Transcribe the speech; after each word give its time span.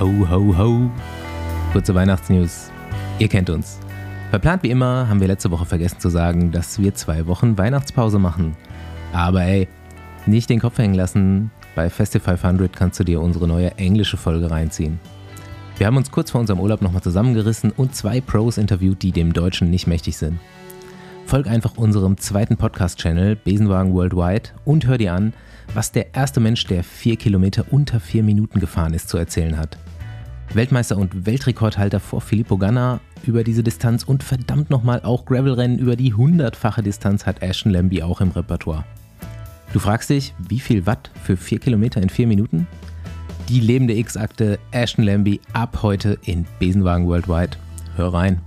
Ho, 0.00 0.26
ho, 0.30 0.56
ho. 0.56 0.90
Kurze 1.74 1.94
Weihnachtsnews. 1.94 2.70
Ihr 3.18 3.28
kennt 3.28 3.50
uns. 3.50 3.78
Verplant 4.30 4.62
wie 4.62 4.70
immer 4.70 5.06
haben 5.10 5.20
wir 5.20 5.28
letzte 5.28 5.50
Woche 5.50 5.66
vergessen 5.66 6.00
zu 6.00 6.08
sagen, 6.08 6.52
dass 6.52 6.78
wir 6.78 6.94
zwei 6.94 7.26
Wochen 7.26 7.58
Weihnachtspause 7.58 8.18
machen. 8.18 8.56
Aber 9.12 9.42
ey, 9.42 9.68
nicht 10.24 10.48
den 10.48 10.58
Kopf 10.58 10.78
hängen 10.78 10.94
lassen. 10.94 11.50
Bei 11.74 11.90
Festival 11.90 12.38
500 12.38 12.74
kannst 12.74 12.98
du 12.98 13.04
dir 13.04 13.20
unsere 13.20 13.46
neue 13.46 13.76
englische 13.76 14.16
Folge 14.16 14.50
reinziehen. 14.50 14.98
Wir 15.76 15.86
haben 15.86 15.98
uns 15.98 16.10
kurz 16.10 16.30
vor 16.30 16.40
unserem 16.40 16.60
Urlaub 16.60 16.80
nochmal 16.80 17.02
zusammengerissen 17.02 17.70
und 17.70 17.94
zwei 17.94 18.22
Pros 18.22 18.56
interviewt, 18.56 19.02
die 19.02 19.12
dem 19.12 19.34
Deutschen 19.34 19.68
nicht 19.68 19.86
mächtig 19.86 20.16
sind. 20.16 20.40
Folg 21.26 21.46
einfach 21.46 21.76
unserem 21.76 22.16
zweiten 22.16 22.56
Podcast-Channel 22.56 23.36
Besenwagen 23.36 23.92
Worldwide 23.92 24.48
und 24.64 24.86
hör 24.86 24.96
dir 24.96 25.12
an, 25.12 25.34
was 25.74 25.92
der 25.92 26.14
erste 26.14 26.40
Mensch, 26.40 26.66
der 26.66 26.84
vier 26.84 27.16
Kilometer 27.16 27.66
unter 27.70 28.00
vier 28.00 28.22
Minuten 28.22 28.60
gefahren 28.60 28.94
ist, 28.94 29.10
zu 29.10 29.18
erzählen 29.18 29.58
hat. 29.58 29.76
Weltmeister 30.52 30.96
und 30.96 31.26
Weltrekordhalter 31.26 32.00
vor 32.00 32.20
Filippo 32.20 32.58
Ganna 32.58 33.00
über 33.24 33.44
diese 33.44 33.62
Distanz 33.62 34.02
und 34.02 34.24
verdammt 34.24 34.68
nochmal 34.68 35.02
auch 35.02 35.24
Gravelrennen 35.24 35.78
über 35.78 35.94
die 35.94 36.12
hundertfache 36.12 36.82
Distanz 36.82 37.24
hat 37.24 37.40
Ashton 37.40 37.70
Lambie 37.70 38.02
auch 38.02 38.20
im 38.20 38.30
Repertoire. 38.30 38.84
Du 39.72 39.78
fragst 39.78 40.10
dich, 40.10 40.34
wie 40.48 40.58
viel 40.58 40.86
Watt 40.86 41.12
für 41.22 41.36
vier 41.36 41.60
Kilometer 41.60 42.02
in 42.02 42.08
vier 42.08 42.26
Minuten? 42.26 42.66
Die 43.48 43.60
lebende 43.60 43.94
X-Akte 43.94 44.58
Ashton 44.72 45.04
Lambie 45.04 45.40
ab 45.52 45.78
heute 45.82 46.18
in 46.24 46.44
Besenwagen 46.58 47.06
Worldwide. 47.06 47.56
Hör 47.96 48.12
rein. 48.12 48.40